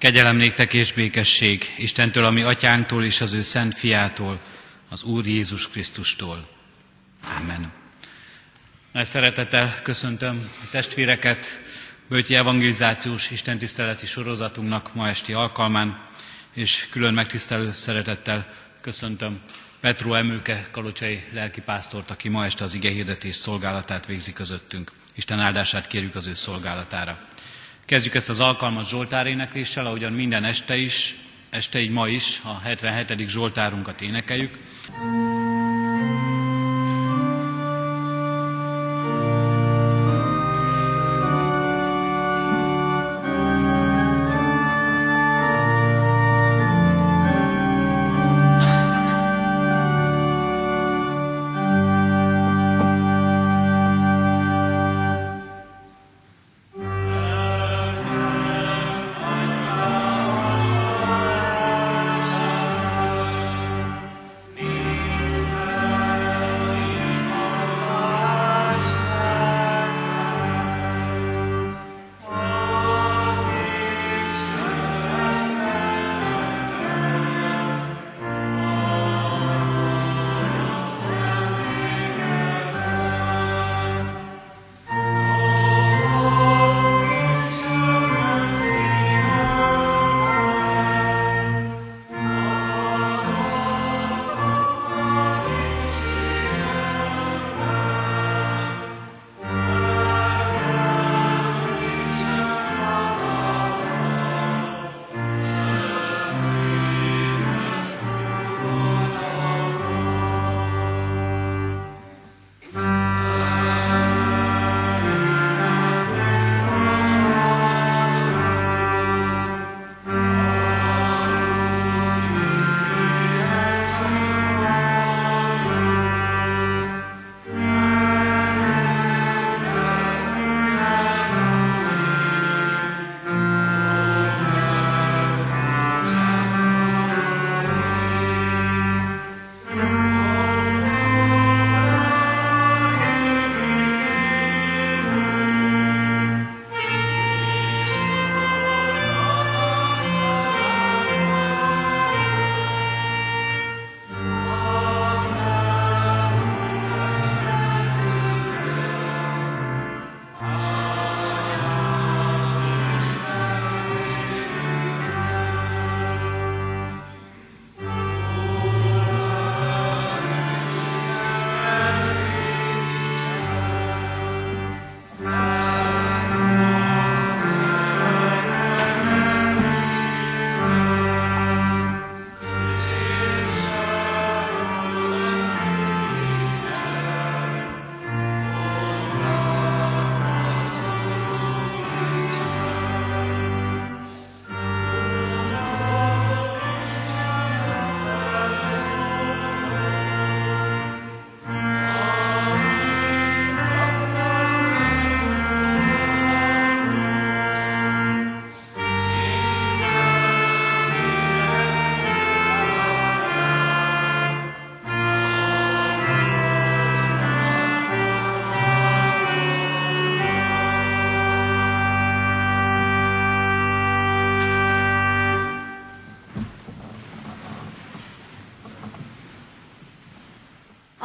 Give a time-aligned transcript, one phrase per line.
[0.00, 0.40] Kegyelem
[0.70, 4.40] és békesség Istentől, ami atyánktól és az ő szent fiától,
[4.88, 6.48] az Úr Jézus Krisztustól.
[7.38, 7.72] Amen.
[8.92, 11.60] Nagy szeretettel köszöntöm a testvéreket
[12.08, 16.06] Bőti Evangelizációs Istentiszteleti sorozatunknak ma esti alkalmán,
[16.54, 19.40] és külön megtisztelő szeretettel köszöntöm
[19.80, 24.92] Petro Emőke kalocsai lelkipásztort, aki ma este az ige hirdetés szolgálatát végzi közöttünk.
[25.14, 27.18] Isten áldását kérjük az ő szolgálatára.
[27.90, 31.16] Kezdjük ezt az alkalmat Zsoltár énekléssel, ahogyan minden este is,
[31.50, 33.28] este így ma is a 77.
[33.28, 34.58] Zsoltárunkat énekeljük.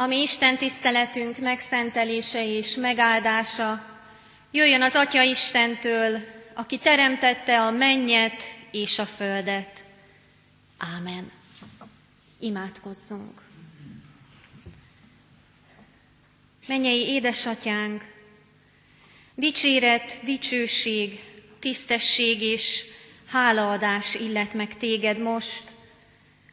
[0.06, 3.84] Ami Isten tiszteletünk megszentelése és megáldása,
[4.50, 6.18] jöjjön az Atya Istentől,
[6.54, 9.84] aki teremtette a mennyet és a földet.
[10.78, 11.30] Ámen.
[12.40, 13.40] Imádkozzunk.
[16.66, 18.04] Mennyei édesatyánk,
[19.34, 21.20] dicséret, dicsőség,
[21.60, 22.84] tisztesség és
[23.26, 25.64] hálaadás illet meg téged most,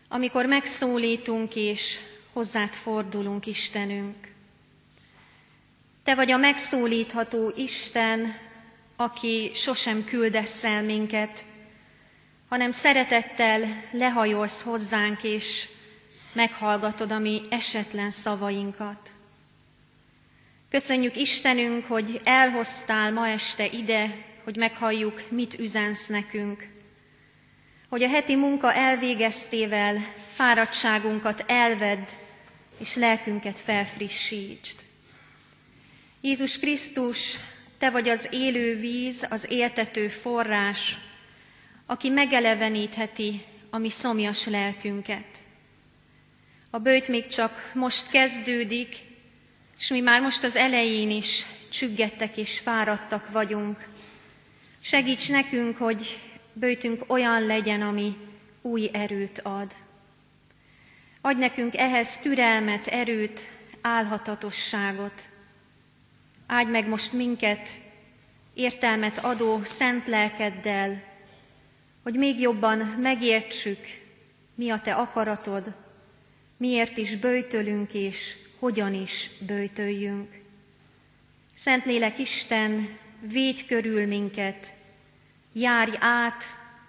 [0.08, 2.00] amikor megszólítunk és
[2.34, 4.32] hozzád fordulunk, Istenünk.
[6.04, 8.36] Te vagy a megszólítható Isten,
[8.96, 11.46] aki sosem küldesz el minket,
[12.50, 15.68] hanem szeretettel lehajolsz hozzánk, és
[16.34, 19.12] meghallgatod a mi esetlen szavainkat.
[20.70, 26.68] Köszönjük Istenünk, hogy elhoztál ma este ide, hogy meghalljuk, mit üzensz nekünk.
[27.90, 29.98] Hogy a heti munka elvégeztével
[30.30, 32.08] fáradtságunkat elvedd,
[32.84, 34.80] és lelkünket felfrissítsd.
[36.22, 37.38] Jézus Krisztus,
[37.78, 40.98] Te vagy az élő víz, az éltető forrás,
[41.86, 45.26] aki megelevenítheti a mi szomjas lelkünket.
[46.70, 48.96] A bőjt még csak most kezdődik,
[49.80, 53.88] és mi már most az elején is csüggettek és fáradtak vagyunk.
[54.82, 56.20] Segíts nekünk, hogy
[56.54, 58.18] bőjtünk olyan legyen, ami
[58.62, 59.76] új erőt ad.
[61.26, 63.40] Adj nekünk ehhez türelmet, erőt,
[63.82, 65.22] álhatatosságot.
[66.48, 67.68] Áldj meg most minket
[68.54, 71.04] értelmet adó szent lelkeddel,
[72.04, 73.80] hogy még jobban megértsük,
[74.56, 75.74] mi a Te akaratod,
[76.58, 80.42] miért is bőjtölünk és hogyan is bőjtöljünk.
[81.54, 84.74] Szentlélek Isten, védj körül minket,
[85.54, 86.44] járj át,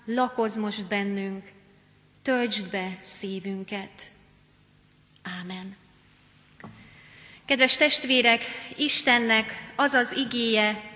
[0.04, 1.50] lakozz most bennünk,
[2.22, 4.12] töltsd be szívünket.
[5.40, 5.76] Ámen.
[7.46, 8.44] Kedves testvérek,
[8.76, 10.90] Istennek az az igéje,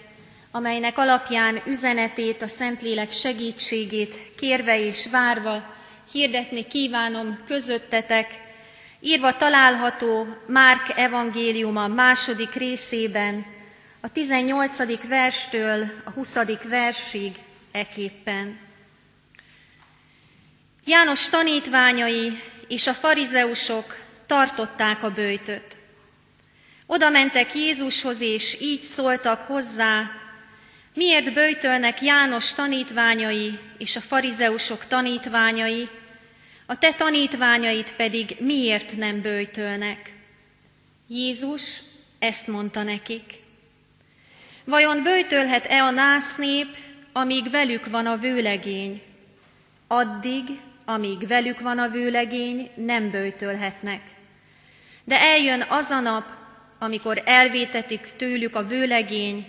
[0.51, 5.75] amelynek alapján üzenetét, a Szentlélek segítségét kérve és várva
[6.13, 8.47] hirdetni kívánom közöttetek,
[9.01, 13.47] írva található Márk evangéliuma második részében,
[14.01, 15.09] a 18.
[15.09, 16.39] verstől a 20.
[16.69, 17.33] versig
[17.73, 18.59] eképpen.
[20.85, 23.98] János tanítványai és a farizeusok
[24.29, 25.79] tartották a bőjtöt.
[26.87, 30.11] Oda mentek Jézushoz, és így szóltak hozzá,
[30.95, 35.89] miért bőjtölnek János tanítványai és a farizeusok tanítványai,
[36.67, 40.13] a te tanítványait pedig miért nem bőjtölnek?
[41.09, 41.83] Jézus
[42.19, 43.35] ezt mondta nekik.
[44.65, 46.77] Vajon bőjtölhet-e a násznép,
[47.13, 49.03] amíg velük van a vőlegény?
[49.87, 50.45] Addig,
[50.85, 54.01] amíg velük van a vőlegény, nem bőjtölhetnek.
[55.09, 56.29] De eljön az a nap,
[56.79, 59.47] amikor elvétetik tőlük a vőlegény,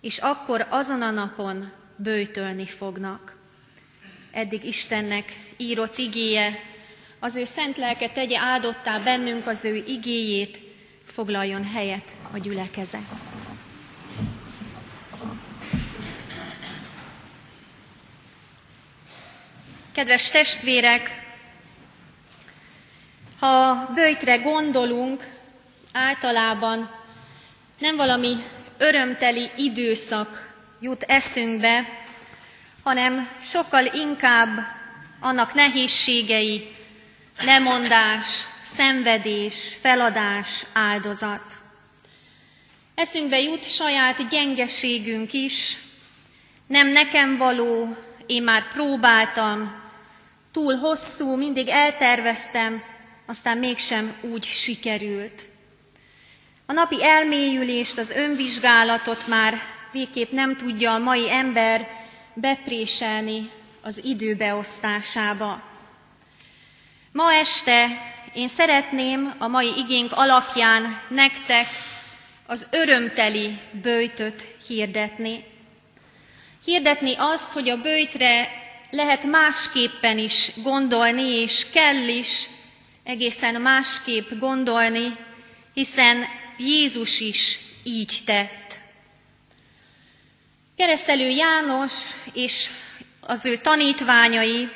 [0.00, 3.36] és akkor azon a napon bőjtölni fognak.
[4.32, 5.24] Eddig Istennek
[5.56, 6.60] írott igéje,
[7.18, 10.60] az ő szent lelke tegye áldottá bennünk az ő igéjét,
[11.06, 13.20] foglaljon helyet a gyülekezet.
[19.92, 21.23] Kedves testvérek,
[23.44, 25.24] ha bőjtre gondolunk,
[25.92, 26.90] általában
[27.78, 28.36] nem valami
[28.78, 31.88] örömteli időszak jut eszünkbe,
[32.82, 34.58] hanem sokkal inkább
[35.20, 36.76] annak nehézségei,
[37.44, 38.26] lemondás,
[38.62, 41.44] szenvedés, feladás, áldozat.
[42.94, 45.78] Eszünkbe jut saját gyengeségünk is,
[46.66, 49.82] nem nekem való, én már próbáltam,
[50.52, 52.82] túl hosszú, mindig elterveztem,
[53.26, 55.48] aztán mégsem úgy sikerült.
[56.66, 59.58] A napi elmélyülést, az önvizsgálatot már
[59.92, 61.88] végképp nem tudja a mai ember
[62.34, 63.50] bepréselni
[63.82, 65.62] az időbeosztásába.
[67.12, 67.86] Ma este
[68.34, 71.66] én szeretném a mai igénk alapján nektek
[72.46, 75.44] az örömteli bőjtöt hirdetni.
[76.64, 78.48] Hirdetni azt, hogy a bőjtre
[78.90, 82.48] lehet másképpen is gondolni, és kell is
[83.04, 85.16] egészen másképp gondolni,
[85.74, 86.24] hiszen
[86.58, 88.80] Jézus is így tett.
[90.76, 92.70] Keresztelő János és
[93.20, 94.68] az ő tanítványai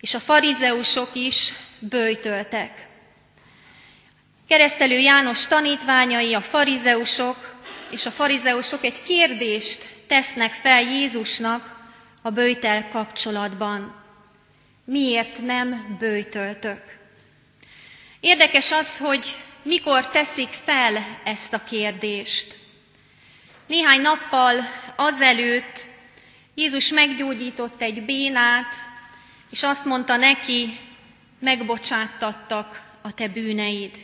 [0.00, 2.86] és a farizeusok is bőjtöltek.
[4.48, 7.54] Keresztelő János tanítványai, a farizeusok
[7.90, 11.76] és a farizeusok egy kérdést tesznek fel Jézusnak
[12.22, 13.94] a bőjtel kapcsolatban.
[14.84, 16.95] Miért nem bőjtöltök?
[18.26, 22.58] Érdekes az, hogy mikor teszik fel ezt a kérdést.
[23.66, 24.54] Néhány nappal
[24.96, 25.84] azelőtt
[26.54, 28.74] Jézus meggyógyított egy bénát,
[29.50, 30.78] és azt mondta neki,
[31.38, 33.96] megbocsáttattak a te bűneid.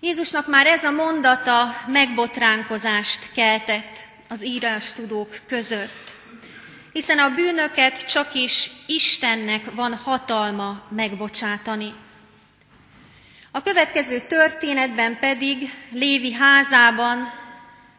[0.00, 6.14] Jézusnak már ez a mondata megbotránkozást keltett az írástudók között,
[6.92, 11.94] hiszen a bűnöket csak is Istennek van hatalma megbocsátani.
[13.52, 17.32] A következő történetben pedig Lévi házában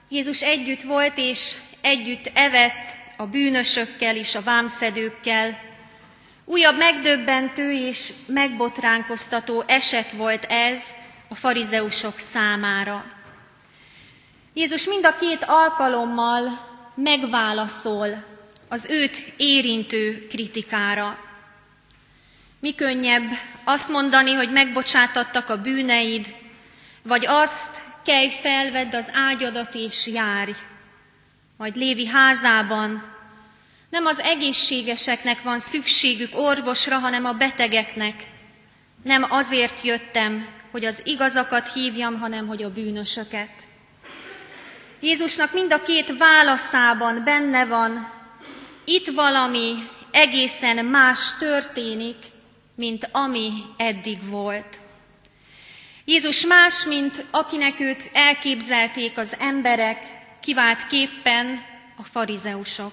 [0.10, 5.60] Jézus együtt volt és együtt evett a bűnösökkel és a vámszedőkkel.
[6.46, 10.94] Újabb megdöbbentő és megbotránkoztató eset volt ez
[11.28, 13.06] a farizeusok számára.
[14.54, 16.42] Jézus mind a két alkalommal
[16.96, 18.24] megválaszol
[18.70, 21.31] az őt érintő kritikára.
[22.62, 23.32] Mi könnyebb
[23.64, 26.36] azt mondani, hogy megbocsátattak a bűneid,
[27.04, 30.52] vagy azt, kelj felvedd az ágyadat és járj.
[31.58, 33.04] Majd Lévi házában
[33.90, 38.24] Nem az egészségeseknek van szükségük orvosra, hanem a betegeknek.
[39.04, 43.52] Nem azért jöttem, hogy az igazakat hívjam, hanem hogy a bűnösöket.
[45.00, 48.12] Jézusnak mind a két válaszában benne van,
[48.86, 49.74] itt valami
[50.12, 52.16] egészen más történik,
[52.82, 54.80] mint ami eddig volt.
[56.06, 60.06] Jézus más, mint akinek őt elképzelték az emberek,
[60.40, 61.66] kivált képpen
[61.98, 62.92] a farizeusok.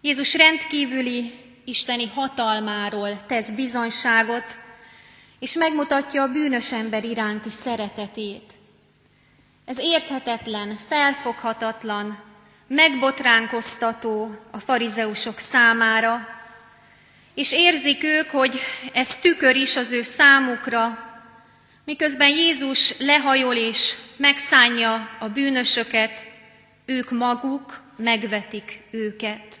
[0.00, 1.32] Jézus rendkívüli
[1.64, 4.44] isteni hatalmáról tesz bizonyságot,
[5.38, 8.54] és megmutatja a bűnös ember iránti szeretetét.
[9.64, 12.22] Ez érthetetlen, felfoghatatlan,
[12.66, 16.37] megbotránkoztató a farizeusok számára,
[17.38, 18.58] és érzik ők, hogy
[18.92, 20.98] ez tükör is az ő számukra,
[21.84, 26.26] miközben Jézus lehajol és megszánja a bűnösöket,
[26.86, 29.60] ők maguk megvetik őket.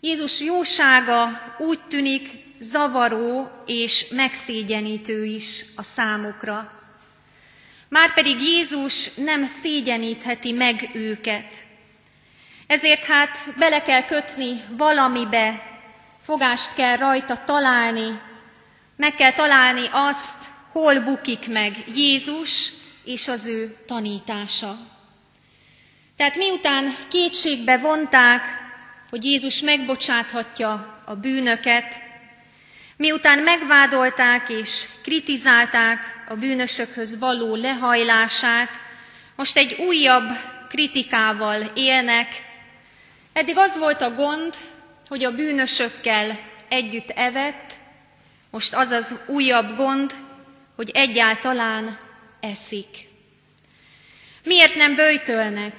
[0.00, 2.28] Jézus jósága úgy tűnik
[2.60, 6.72] zavaró és megszégyenítő is a számukra.
[7.88, 11.54] Márpedig Jézus nem szégyenítheti meg őket.
[12.66, 15.71] Ezért hát bele kell kötni valamibe,
[16.22, 18.20] fogást kell rajta találni,
[18.96, 22.72] meg kell találni azt, hol bukik meg Jézus
[23.04, 24.76] és az ő tanítása.
[26.16, 28.44] Tehát miután kétségbe vonták,
[29.10, 31.94] hogy Jézus megbocsáthatja a bűnöket,
[32.96, 38.70] miután megvádolták és kritizálták a bűnösökhöz való lehajlását,
[39.36, 40.28] most egy újabb
[40.68, 42.28] kritikával élnek.
[43.32, 44.54] Eddig az volt a gond,
[45.12, 46.38] hogy a bűnösökkel
[46.68, 47.72] együtt evett,
[48.50, 50.12] most az az újabb gond,
[50.76, 51.98] hogy egyáltalán
[52.40, 52.86] eszik.
[54.44, 55.74] Miért nem böjtölnek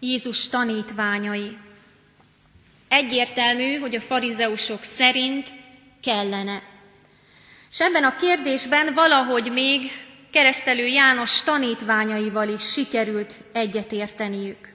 [0.00, 1.56] Jézus tanítványai?
[2.88, 5.48] Egyértelmű, hogy a farizeusok szerint
[6.02, 6.62] kellene.
[7.70, 9.90] És ebben a kérdésben valahogy még
[10.30, 14.72] keresztelő János tanítványaival is sikerült egyetérteniük.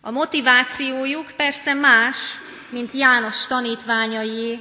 [0.00, 2.16] A motivációjuk persze más,
[2.72, 4.60] mint János tanítványaié,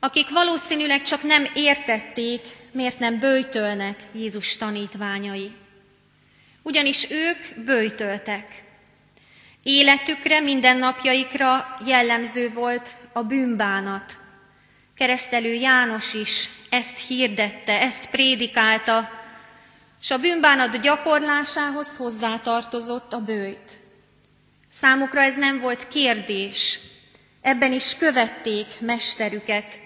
[0.00, 2.40] akik valószínűleg csak nem értették,
[2.72, 5.52] miért nem bőjtölnek Jézus tanítványai.
[6.62, 8.64] Ugyanis ők bőjtöltek.
[9.62, 14.12] Életükre, mindennapjaikra jellemző volt a bűnbánat.
[14.96, 19.10] Keresztelő János is ezt hirdette, ezt prédikálta,
[20.00, 23.78] és a bűnbánat gyakorlásához hozzátartozott a bőjt.
[24.68, 26.78] Számukra ez nem volt kérdés,
[27.46, 29.80] ebben is követték mesterüket,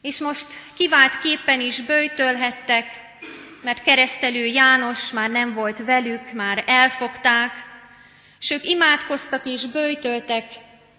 [0.00, 2.86] és most kivált képpen is bőjtölhettek,
[3.62, 7.52] mert keresztelő János már nem volt velük, már elfogták,
[8.50, 10.44] ők imádkoztak és bőjtöltek,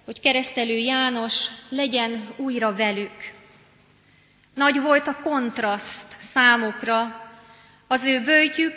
[0.06, 3.32] hogy keresztelő János legyen újra velük.
[4.54, 7.30] Nagy volt a kontraszt számukra
[7.88, 8.76] az ő bőjtjük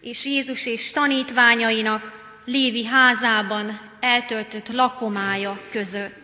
[0.00, 2.12] és Jézus és tanítványainak
[2.44, 6.23] Lévi házában eltöltött lakomája között.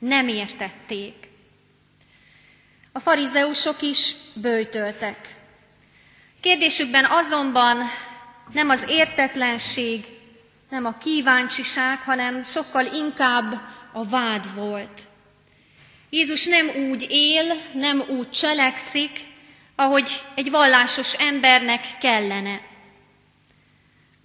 [0.00, 1.14] Nem értették.
[2.92, 5.36] A farizeusok is bőjtöltek.
[6.40, 7.76] Kérdésükben azonban
[8.52, 10.04] nem az értetlenség,
[10.70, 13.60] nem a kíváncsiság, hanem sokkal inkább
[13.92, 15.02] a vád volt.
[16.10, 19.10] Jézus nem úgy él, nem úgy cselekszik,
[19.76, 22.60] ahogy egy vallásos embernek kellene.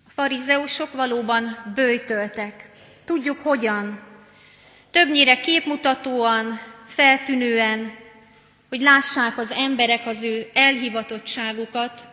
[0.07, 2.71] A farizeusok valóban bőjtöltek.
[3.05, 3.99] Tudjuk hogyan.
[4.95, 7.97] Többnyire képmutatóan, feltűnően,
[8.69, 12.07] hogy lássák az emberek az ő elhivatottságukat.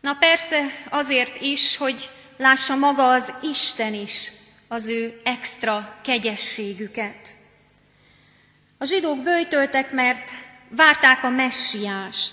[0.00, 4.30] Na persze azért is, hogy lássa maga az Isten is
[4.68, 7.28] az ő extra kegyességüket.
[8.78, 10.30] A zsidók bőjtöltek, mert
[10.70, 12.32] várták a messiást.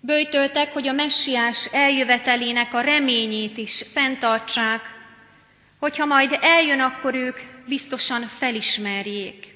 [0.00, 4.80] Bőjtöltek, hogy a messiás eljövetelének a reményét is fenntartsák,
[5.78, 7.38] hogyha majd eljön, akkor ők
[7.68, 9.54] biztosan felismerjék.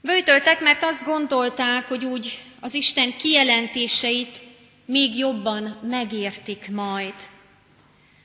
[0.00, 4.42] Bőjtöltek, mert azt gondolták, hogy úgy az Isten kijelentéseit
[4.84, 7.14] még jobban megértik majd.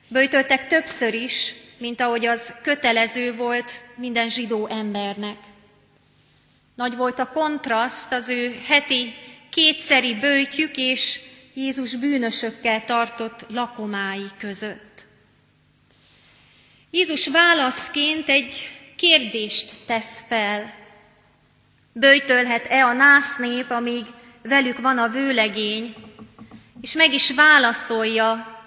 [0.08, 5.38] Bőjtöltek többször is, mint ahogy az kötelező volt minden zsidó embernek.
[6.74, 9.14] Nagy volt a kontraszt az ő heti
[9.50, 11.20] kétszeri bőjtjük és
[11.54, 14.93] Jézus bűnösökkel tartott lakomái között.
[16.94, 20.74] Jézus válaszként egy kérdést tesz fel
[21.92, 24.06] Böjtölhet-e a nász nép, amíg
[24.42, 25.94] velük van a vőlegény,
[26.80, 28.60] és meg is válaszolja,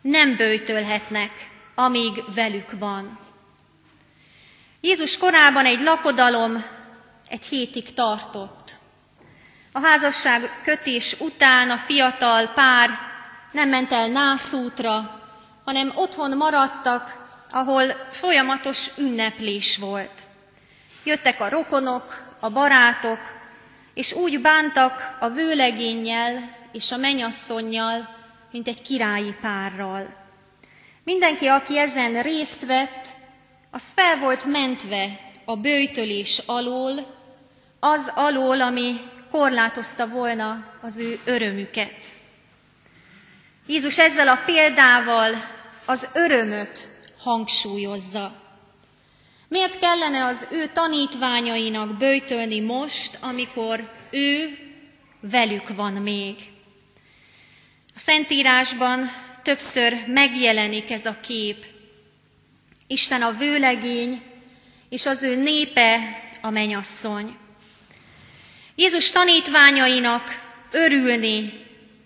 [0.00, 1.30] nem böjtölhetnek,
[1.74, 3.18] amíg velük van.
[4.80, 6.64] Jézus korában egy lakodalom
[7.28, 8.78] egy hétig tartott.
[9.72, 12.90] A házasság kötés után a fiatal pár
[13.52, 15.20] nem ment el nászútra,
[15.64, 20.12] hanem otthon maradtak, ahol folyamatos ünneplés volt.
[21.04, 23.18] Jöttek a rokonok, a barátok,
[23.94, 28.08] és úgy bántak a vőlegénnyel és a menyasszonynal,
[28.52, 30.14] mint egy királyi párral.
[31.04, 33.08] Mindenki, aki ezen részt vett,
[33.70, 37.18] az fel volt mentve a bőjtölés alól,
[37.80, 41.94] az alól, ami korlátozta volna az ő örömüket.
[43.66, 45.30] Jézus ezzel a példával
[45.84, 48.40] az örömöt hangsúlyozza.
[49.48, 54.58] Miért kellene az ő tanítványainak bőjtölni most, amikor ő
[55.20, 56.34] velük van még?
[57.94, 59.10] A Szentírásban
[59.42, 61.64] többször megjelenik ez a kép.
[62.86, 64.22] Isten a vőlegény,
[64.88, 65.98] és az ő népe
[66.40, 67.36] a menyasszony.
[68.74, 70.22] Jézus tanítványainak
[70.70, 71.52] örülni,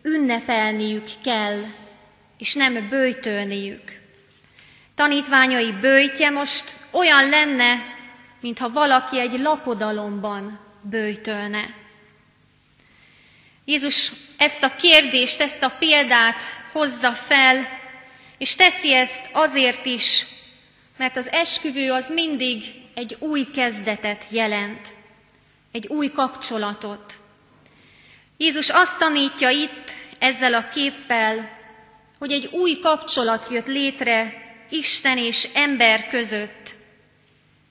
[0.02, 1.62] ünnepelniük kell,
[2.38, 4.03] és nem bőjtölniük.
[4.94, 7.94] Tanítványai bőjtje most olyan lenne,
[8.40, 11.74] mintha valaki egy lakodalomban bőjtölne.
[13.64, 16.36] Jézus ezt a kérdést, ezt a példát
[16.72, 17.68] hozza fel,
[18.38, 20.26] és teszi ezt azért is,
[20.96, 24.88] mert az esküvő az mindig egy új kezdetet jelent,
[25.72, 27.18] egy új kapcsolatot.
[28.36, 31.58] Jézus azt tanítja itt ezzel a képpel,
[32.18, 34.43] hogy egy új kapcsolat jött létre
[34.74, 36.74] Isten és ember között.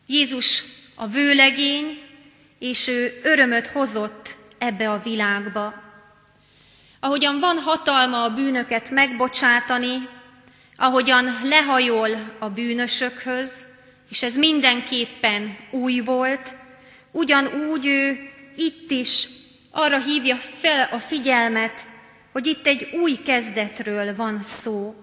[0.08, 0.64] Jézus
[0.96, 2.02] a vőlegény,
[2.60, 5.74] és ő örömöt hozott ebbe a világba.
[7.00, 10.10] Ahogyan van hatalma a bűnöket megbocsátani,
[10.78, 13.66] ahogyan lehajol a bűnösökhöz,
[14.10, 16.56] és ez mindenképpen új volt,
[17.12, 19.28] ugyanúgy ő itt is
[19.72, 21.82] arra hívja fel a figyelmet,
[22.32, 25.03] hogy itt egy új kezdetről van szó.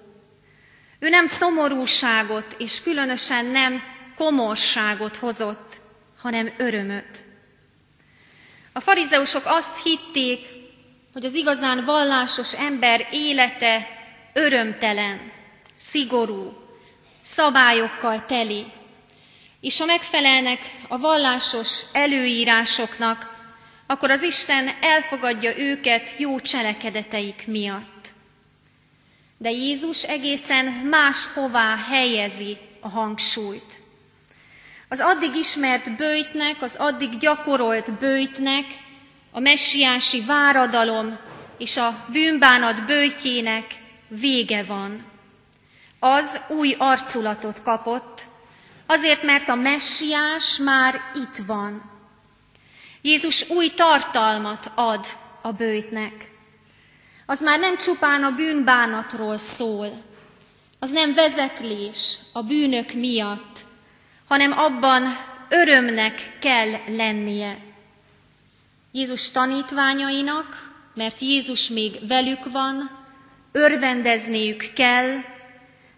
[1.03, 3.83] Ő nem szomorúságot és különösen nem
[4.17, 5.81] komorságot hozott,
[6.21, 7.25] hanem örömöt.
[8.73, 10.47] A farizeusok azt hitték,
[11.13, 13.87] hogy az igazán vallásos ember élete
[14.33, 15.33] örömtelen,
[15.79, 16.53] szigorú,
[17.23, 18.67] szabályokkal teli,
[19.61, 20.59] és ha megfelelnek
[20.89, 23.39] a vallásos előírásoknak,
[23.87, 28.00] akkor az Isten elfogadja őket jó cselekedeteik miatt.
[29.43, 33.83] De Jézus egészen máshová helyezi a hangsúlyt.
[34.89, 38.65] Az addig ismert bőjtnek, az addig gyakorolt bőjtnek,
[39.31, 41.19] a messiási váradalom
[41.59, 43.67] és a bűnbánat bőjtjének
[44.09, 45.05] vége van.
[45.99, 48.27] Az új arculatot kapott,
[48.87, 51.91] azért mert a messiás már itt van.
[53.03, 55.07] Jézus új tartalmat ad
[55.43, 56.30] a bőjtnek.
[57.31, 60.03] Az már nem csupán a bűnbánatról szól,
[60.79, 63.65] az nem vezeklés a bűnök miatt,
[64.29, 65.03] hanem abban
[65.49, 67.59] örömnek kell lennie.
[68.93, 72.91] Jézus tanítványainak, mert Jézus még velük van,
[73.53, 75.17] örvendezniük kell,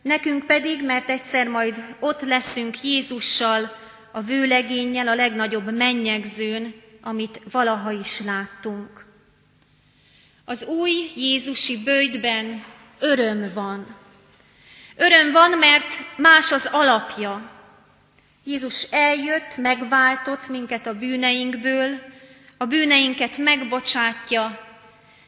[0.03, 3.71] nekünk pedig, mert egyszer majd ott leszünk Jézussal,
[4.13, 9.12] a vőlegénnyel, a legnagyobb mennyegzőn, amit valaha is láttunk.
[10.53, 12.65] Az új Jézusi bőjtben
[12.99, 13.97] öröm van.
[14.97, 17.51] Öröm van, mert más az alapja.
[18.45, 21.99] Jézus eljött, megváltott minket a bűneinkből,
[22.57, 24.61] a bűneinket megbocsátja,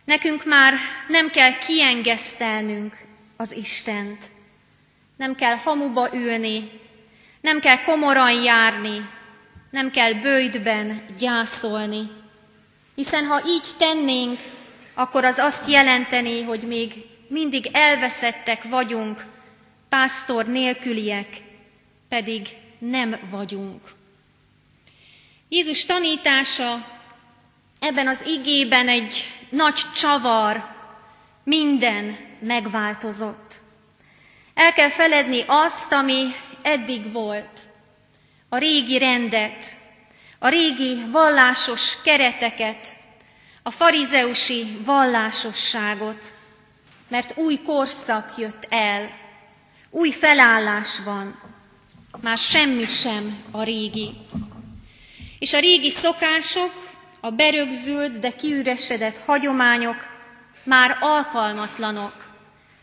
[0.05, 0.75] nekünk már
[1.09, 2.97] nem kell kiengesztelnünk
[3.37, 4.25] az Istent.
[5.17, 6.81] Nem kell hamuba ülni,
[7.41, 9.09] nem kell komoran járni,
[9.71, 12.11] nem kell bőjtben gyászolni.
[12.95, 14.39] Hiszen ha így tennénk,
[14.95, 16.93] akkor az azt jelenteni, hogy még
[17.29, 19.27] mindig elveszettek vagyunk,
[19.89, 21.29] pásztor nélküliek,
[22.09, 23.81] pedig nem vagyunk.
[25.49, 26.87] Jézus tanítása
[27.81, 30.73] ebben az igében egy nagy csavar,
[31.45, 33.55] minden megváltozott.
[34.55, 37.61] El kell feledni azt, ami eddig volt,
[38.49, 39.77] a régi rendet,
[40.39, 42.94] a régi vallásos kereteket,
[43.67, 46.35] a farizeusi vallásosságot,
[47.09, 49.11] mert új korszak jött el,
[49.91, 51.41] új felállás van,
[52.21, 54.11] már semmi sem a régi.
[55.39, 56.73] És a régi szokások,
[57.21, 59.97] a berögzült, de kiüresedett hagyományok
[60.63, 62.37] már alkalmatlanok,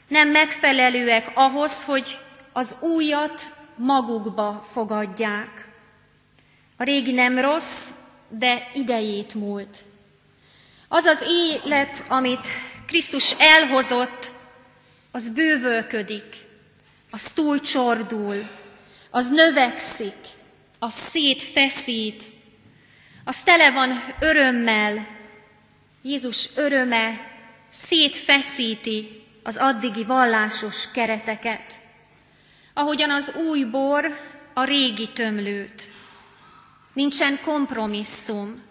[0.07, 2.17] nem megfelelőek ahhoz, hogy
[2.53, 5.67] az újat magukba fogadják.
[6.77, 7.89] A régi nem rossz,
[8.29, 9.77] de idejét múlt.
[10.93, 12.47] Az az élet, amit
[12.87, 14.31] Krisztus elhozott,
[15.11, 16.35] az bővölködik,
[17.11, 18.47] az túlcsordul,
[19.11, 20.15] az növekszik,
[20.79, 22.23] az szétfeszít,
[23.23, 25.07] az tele van örömmel.
[26.01, 27.31] Jézus öröme
[27.69, 31.73] szétfeszíti az addigi vallásos kereteket.
[32.73, 34.17] Ahogyan az új bor
[34.53, 35.89] a régi tömlőt.
[36.93, 38.69] Nincsen kompromisszum.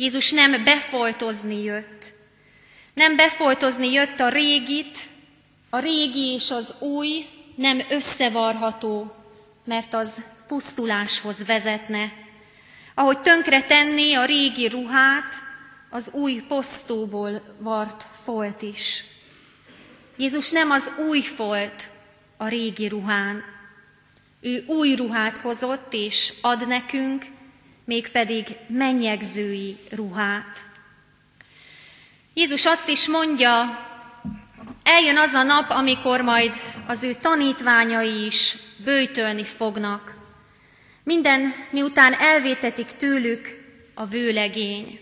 [0.00, 2.12] Jézus nem befoltozni jött.
[2.94, 4.98] Nem befoltozni jött a régit,
[5.70, 9.14] a régi és az új nem összevarható,
[9.64, 12.12] mert az pusztuláshoz vezetne.
[12.94, 15.34] Ahogy tönkre tenné a régi ruhát,
[15.90, 19.04] az új posztóból vart folt is.
[20.16, 21.90] Jézus nem az új folt
[22.36, 23.42] a régi ruhán.
[24.40, 27.24] Ő új ruhát hozott és ad nekünk,
[27.90, 30.64] mégpedig mennyegzői ruhát.
[32.34, 33.78] Jézus azt is mondja,
[34.82, 36.52] eljön az a nap, amikor majd
[36.86, 40.14] az ő tanítványai is bőjtölni fognak.
[41.02, 43.48] Minden, miután elvétetik tőlük
[43.94, 45.00] a vőlegény.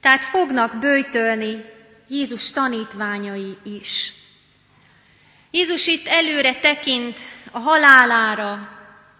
[0.00, 1.64] Tehát fognak bőjtölni
[2.08, 4.12] Jézus tanítványai is.
[5.50, 7.18] Jézus itt előre tekint
[7.50, 8.52] a halálára,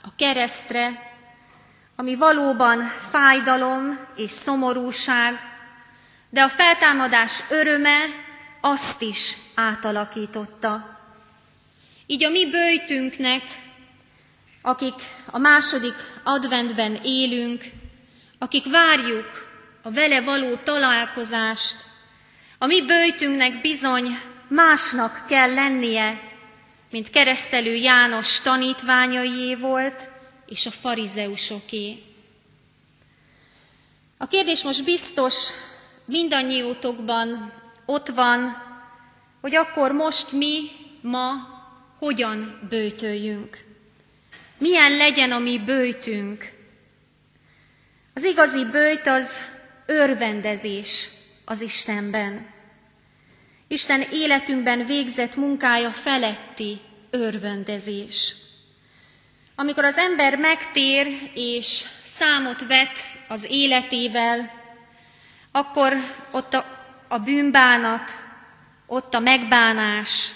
[0.03, 1.15] a keresztre,
[1.97, 5.35] ami valóban fájdalom és szomorúság,
[6.31, 7.99] de a feltámadás öröme
[8.61, 10.99] azt is átalakította.
[12.07, 13.43] Így a mi bőjtünknek,
[14.63, 14.95] akik
[15.31, 17.65] a második adventben élünk,
[18.39, 19.29] akik várjuk
[19.83, 21.77] a vele való találkozást,
[22.59, 26.21] a mi bőjtünknek bizony másnak kell lennie,
[26.91, 30.09] mint keresztelő János tanítványaié volt,
[30.47, 32.03] és a farizeusoké.
[34.19, 35.51] A kérdés most biztos
[36.05, 37.53] mindannyiótokban
[37.87, 38.57] ott van,
[39.41, 40.61] hogy akkor most mi
[41.01, 41.33] ma
[41.99, 43.65] hogyan bőtöljünk.
[44.59, 46.53] Milyen legyen a mi bőjtünk.
[48.15, 49.43] Az igazi bőjt az
[49.87, 51.09] örvendezés
[51.45, 52.55] az Istenben.
[53.69, 56.81] Isten életünkben végzett munkája feletti
[57.11, 58.37] örvendezés.
[59.59, 64.51] Amikor az ember megtér és számot vet az életével,
[65.53, 65.93] akkor
[66.31, 66.65] ott a,
[67.09, 68.11] a bűnbánat,
[68.87, 70.33] ott a megbánás,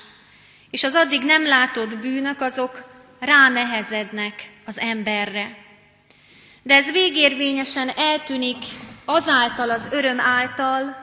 [0.71, 2.85] és az addig nem látott bűnök, azok
[3.19, 5.57] ránehezednek az emberre.
[6.63, 8.65] De ez végérvényesen eltűnik
[9.05, 10.97] azáltal az öröm által,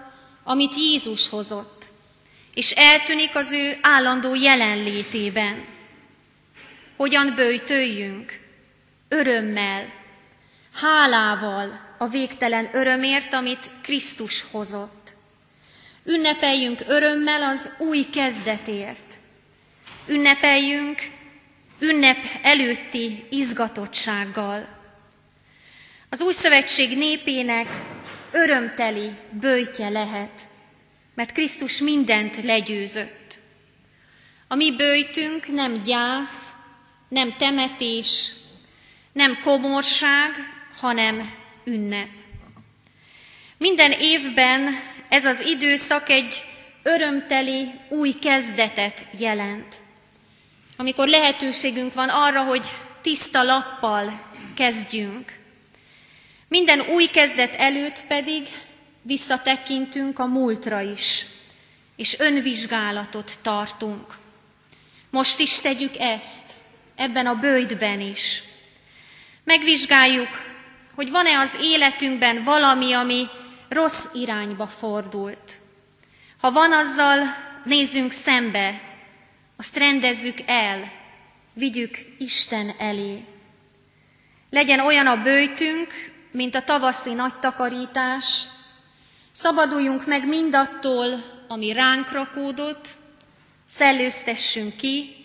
[0.43, 1.86] amit Jézus hozott,
[2.53, 5.76] és eltűnik az ő állandó jelenlétében.
[6.97, 8.39] Hogyan bőjtöljünk?
[9.07, 9.93] Örömmel,
[10.73, 15.13] hálával a végtelen örömért, amit Krisztus hozott.
[16.05, 19.15] Ünnepeljünk örömmel az új kezdetért.
[20.07, 21.01] Ünnepeljünk
[21.79, 24.67] ünnep előtti izgatottsággal.
[26.10, 27.67] Az új szövetség népének
[28.31, 30.41] örömteli bőjtje lehet,
[31.15, 33.39] mert Krisztus mindent legyőzött.
[34.47, 36.51] A mi bőjtünk nem gyász,
[37.07, 38.31] nem temetés,
[39.13, 40.31] nem komorság,
[40.77, 42.09] hanem ünnep.
[43.57, 46.43] Minden évben ez az időszak egy
[46.83, 49.75] örömteli új kezdetet jelent,
[50.77, 52.65] amikor lehetőségünk van arra, hogy
[53.01, 54.21] tiszta lappal
[54.55, 55.39] kezdjünk.
[56.47, 58.47] Minden új kezdet előtt pedig
[59.01, 61.25] visszatekintünk a múltra is,
[61.95, 64.17] és önvizsgálatot tartunk.
[65.09, 66.46] Most is tegyük ezt,
[66.97, 68.43] ebben a bőjtben is.
[69.43, 70.29] Megvizsgáljuk,
[70.95, 73.27] hogy van-e az életünkben valami, ami
[73.69, 75.60] rossz irányba fordult.
[76.39, 77.17] Ha van, azzal
[77.63, 78.81] nézzünk szembe,
[79.57, 80.91] azt rendezzük el,
[81.53, 83.23] vigyük Isten elé.
[84.49, 85.93] Legyen olyan a bőjtünk,
[86.31, 88.43] mint a tavaszi nagy takarítás,
[89.31, 91.05] szabaduljunk meg mindattól,
[91.47, 92.88] ami ránk rakódott,
[93.65, 95.15] szellőztessünk ki,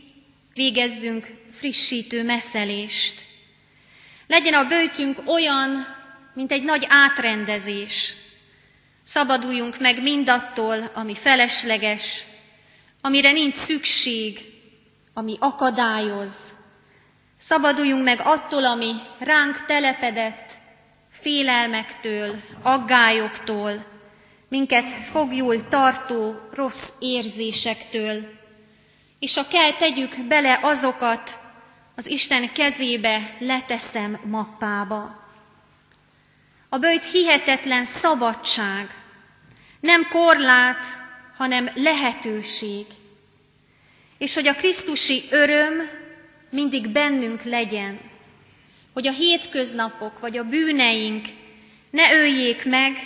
[0.54, 3.20] végezzünk frissítő messzelést.
[4.26, 5.86] Legyen a bőtünk olyan,
[6.34, 8.14] mint egy nagy átrendezés.
[9.04, 12.24] Szabaduljunk meg mindattól, ami felesleges,
[13.00, 14.40] amire nincs szükség,
[15.14, 16.54] ami akadályoz.
[17.38, 20.50] Szabaduljunk meg attól, ami ránk telepedett,
[21.10, 23.86] félelmektől, aggályoktól,
[24.48, 28.40] minket fogjul tartó rossz érzésektől,
[29.18, 31.38] és ha kell, tegyük bele azokat,
[31.94, 35.20] az Isten kezébe leteszem mappába.
[36.68, 38.88] A bőjt hihetetlen szabadság,
[39.80, 40.86] nem korlát,
[41.36, 42.86] hanem lehetőség.
[44.18, 45.88] És hogy a Krisztusi öröm
[46.50, 48.00] mindig bennünk legyen,
[48.92, 51.26] hogy a hétköznapok vagy a bűneink
[51.90, 52.96] ne öljék meg,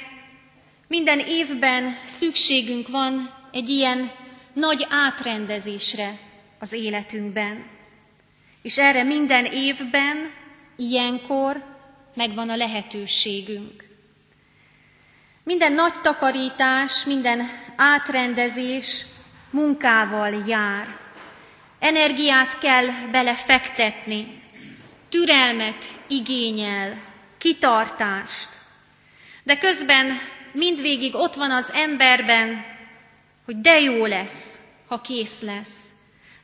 [0.88, 4.11] minden évben szükségünk van egy ilyen
[4.53, 6.18] nagy átrendezésre
[6.59, 7.75] az életünkben.
[8.66, 10.31] És erre minden évben,
[10.76, 11.62] ilyenkor
[12.14, 13.88] megvan a lehetőségünk.
[15.42, 19.07] Minden nagy takarítás, minden átrendezés
[19.50, 20.96] munkával jár.
[21.79, 24.42] Energiát kell belefektetni,
[25.09, 27.02] türelmet igényel,
[27.38, 28.48] kitartást.
[29.42, 30.18] De közben
[30.52, 32.64] mindvégig ott van az emberben,
[33.44, 35.94] hogy de jó lesz, ha kész lesz.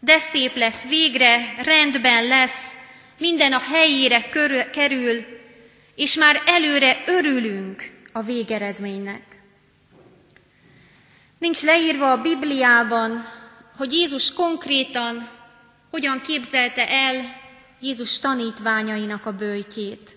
[0.04, 2.76] De szép lesz, végre rendben lesz,
[3.18, 4.28] minden a helyére
[4.72, 5.24] kerül,
[5.94, 9.22] és már előre örülünk a végeredménynek.
[11.38, 13.24] Nincs leírva a Bibliában,
[13.76, 15.28] hogy Jézus konkrétan
[15.90, 17.40] hogyan képzelte el
[17.80, 20.16] Jézus tanítványainak a bőjtjét.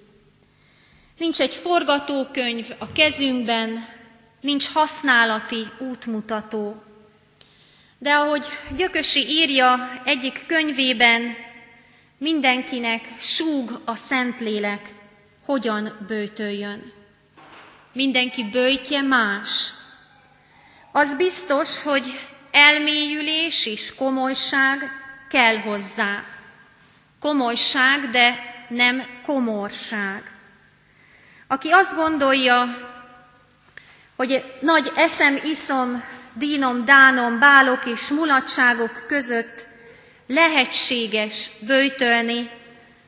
[1.17, 3.86] Nincs egy forgatókönyv a kezünkben,
[4.41, 6.84] nincs használati útmutató.
[7.98, 8.46] De ahogy
[8.78, 11.36] Gyökösi írja egyik könyvében,
[12.18, 14.90] mindenkinek súg a Szentlélek,
[15.46, 16.94] hogyan bőjtöljön.
[17.94, 19.74] Mindenki bőjtje más.
[20.92, 22.20] Az biztos, hogy
[22.52, 24.92] elmélyülés és komolyság
[25.30, 26.24] kell hozzá.
[27.20, 28.36] Komolyság, de
[28.70, 30.32] nem komorság.
[31.48, 32.78] Aki azt gondolja,
[34.16, 36.04] hogy nagy eszem, iszom,
[36.38, 39.67] dínom, dánom, bálok és mulatságok között
[40.28, 42.50] lehetséges bőjtölni,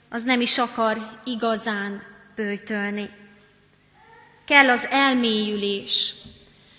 [0.09, 2.03] az nem is akar igazán
[2.35, 3.09] bőjtölni.
[4.45, 6.13] Kell az elmélyülés,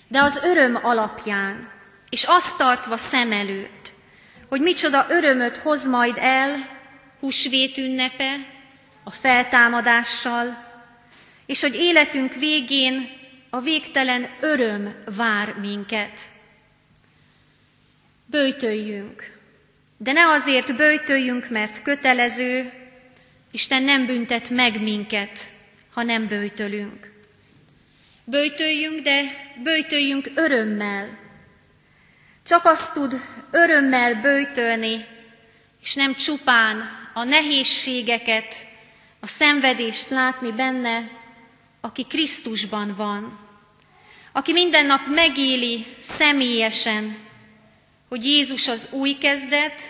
[0.07, 1.69] de az öröm alapján,
[2.09, 3.91] és azt tartva szem előtt,
[4.49, 6.67] hogy micsoda örömöt hoz majd el
[7.19, 8.35] húsvét ünnepe,
[9.03, 10.65] a feltámadással,
[11.45, 13.09] és hogy életünk végén
[13.49, 16.21] a végtelen öröm vár minket.
[18.29, 19.37] Bőjtöljünk,
[19.97, 22.73] de ne azért bőjtöljünk, mert kötelező,
[23.51, 25.39] Isten nem büntet meg minket,
[25.93, 27.11] ha nem bőjtölünk.
[28.23, 29.21] Bőjtöljünk, de
[29.63, 31.17] bőjtöljünk örömmel.
[32.45, 33.13] Csak azt tud
[33.51, 35.05] örömmel bőjtölni,
[35.81, 36.81] és nem csupán
[37.13, 38.55] a nehézségeket,
[39.19, 41.09] a szenvedést látni benne,
[41.81, 43.39] aki Krisztusban van,
[44.31, 47.27] aki minden nap megéli személyesen,
[48.09, 49.81] hogy Jézus az új kezdet,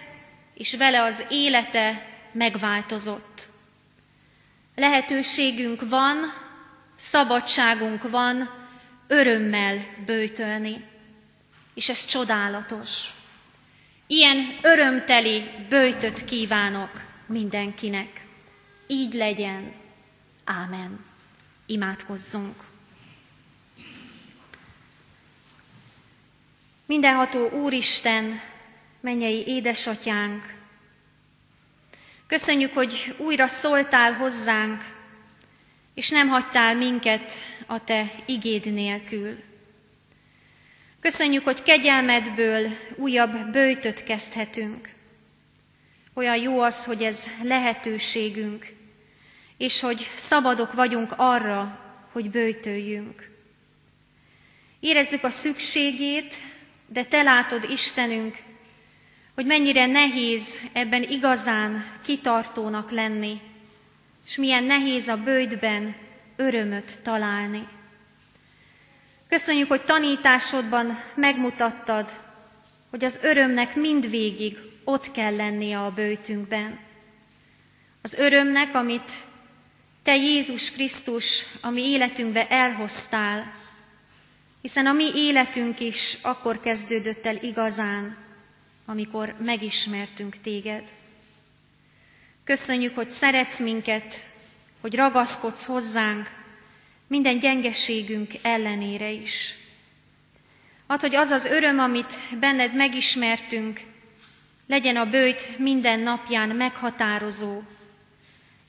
[0.53, 3.47] és vele az élete megváltozott.
[4.75, 6.17] Lehetőségünk van,
[6.95, 8.49] szabadságunk van
[9.07, 10.85] örömmel bőjtölni,
[11.73, 13.09] és ez csodálatos.
[14.07, 18.25] Ilyen örömteli bőjtöt kívánok mindenkinek.
[18.87, 19.73] Így legyen.
[20.43, 21.05] Ámen.
[21.65, 22.68] Imádkozzunk.
[26.89, 28.41] Mindenható Úristen,
[29.01, 30.53] mennyei édesatyánk,
[32.27, 34.81] köszönjük, hogy újra szóltál hozzánk,
[35.93, 37.33] és nem hagytál minket
[37.67, 39.43] a Te igéd nélkül.
[40.99, 44.89] Köszönjük, hogy kegyelmedből újabb bőjtöt kezdhetünk.
[46.13, 48.73] Olyan jó az, hogy ez lehetőségünk,
[49.57, 51.79] és hogy szabadok vagyunk arra,
[52.11, 53.29] hogy bőjtöljünk.
[54.79, 56.35] Érezzük a szükségét,
[56.91, 58.37] de Te látod, Istenünk,
[59.35, 63.39] hogy mennyire nehéz ebben igazán kitartónak lenni,
[64.25, 65.95] és milyen nehéz a bőjtben
[66.35, 67.67] örömöt találni.
[69.29, 72.09] Köszönjük, hogy tanításodban megmutattad,
[72.89, 76.79] hogy az örömnek mindvégig ott kell lennie a bőjtünkben.
[78.01, 79.11] Az örömnek, amit
[80.03, 83.53] te Jézus Krisztus a mi életünkbe elhoztál,
[84.61, 88.17] hiszen a mi életünk is akkor kezdődött el igazán,
[88.85, 90.91] amikor megismertünk téged.
[92.43, 94.23] Köszönjük, hogy szeretsz minket,
[94.81, 96.29] hogy ragaszkodsz hozzánk
[97.07, 99.53] minden gyengeségünk ellenére is.
[100.87, 103.81] Add, hogy az az öröm, amit benned megismertünk,
[104.67, 107.61] legyen a bőjt minden napján meghatározó,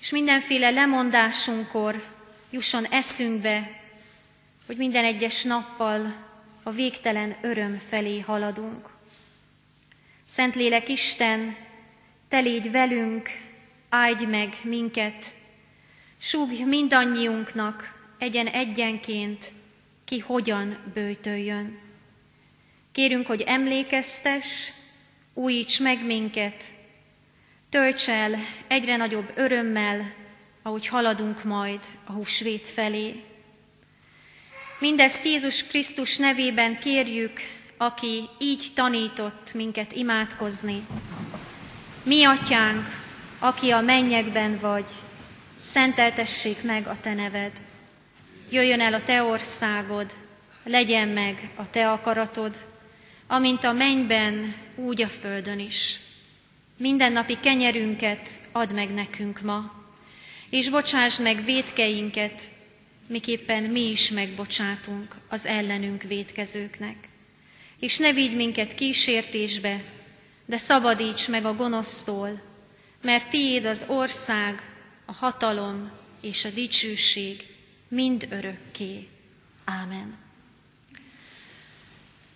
[0.00, 2.04] és mindenféle lemondásunkkor
[2.50, 3.79] jusson eszünkbe,
[4.70, 6.14] hogy minden egyes nappal
[6.62, 8.88] a végtelen öröm felé haladunk.
[10.26, 11.56] Szentlélek Isten,
[12.28, 13.28] te légy velünk,
[13.88, 15.34] áldj meg minket,
[16.18, 19.52] súgj mindannyiunknak egyen egyenként
[20.04, 21.78] ki hogyan bőtöljön.
[22.92, 24.72] Kérünk, hogy emlékeztes,
[25.34, 26.64] újíts meg minket,
[27.68, 30.14] tölts el egyre nagyobb örömmel,
[30.62, 33.29] ahogy haladunk majd a húsvét felé.
[34.80, 37.40] Mindezt Jézus Krisztus nevében kérjük,
[37.76, 40.86] aki így tanított minket imádkozni.
[42.02, 42.86] Mi, atyánk,
[43.38, 44.90] aki a mennyekben vagy,
[45.60, 47.52] szenteltessék meg a te neved.
[48.50, 50.10] Jöjjön el a te országod,
[50.64, 52.56] legyen meg a te akaratod,
[53.26, 56.00] amint a mennyben, úgy a földön is.
[56.76, 59.72] Mindennapi kenyerünket add meg nekünk ma,
[60.50, 62.42] és bocsásd meg védkeinket,
[63.10, 67.08] miképpen mi is megbocsátunk az ellenünk védkezőknek.
[67.80, 69.82] És ne vigy minket kísértésbe,
[70.46, 72.42] de szabadíts meg a gonosztól,
[73.02, 74.62] mert tiéd az ország,
[75.04, 77.46] a hatalom és a dicsőség
[77.88, 79.08] mind örökké.
[79.64, 80.18] Ámen.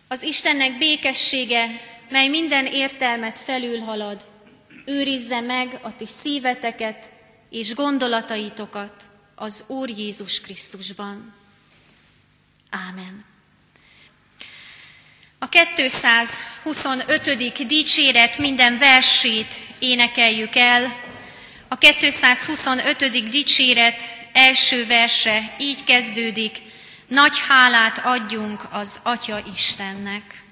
[0.09, 1.67] Az Istennek békessége,
[2.11, 4.25] mely minden értelmet felülhalad,
[4.87, 7.11] őrizze meg a ti szíveteket
[7.51, 11.35] és gondolataitokat az Úr Jézus Krisztusban.
[12.71, 13.25] Ámen.
[15.39, 17.67] A 225.
[17.67, 20.97] dicséret minden versét énekeljük el.
[21.69, 23.31] A 225.
[23.31, 26.61] dicséret első verse így kezdődik,
[27.09, 30.44] nagy hálát adjunk az Atya Istennek.